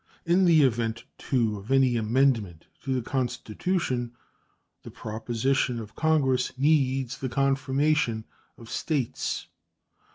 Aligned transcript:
In 0.25 0.45
the 0.45 0.63
event, 0.63 1.03
too, 1.19 1.57
of 1.59 1.69
any 1.71 1.95
amendment 1.95 2.65
to 2.81 2.95
the 2.95 3.03
Constitution, 3.03 4.13
the 4.81 4.89
proposition 4.89 5.79
of 5.79 5.93
Congress 5.93 6.57
needs 6.57 7.19
the 7.19 7.29
confirmation 7.29 8.25
of 8.57 8.67
States. 8.67 9.45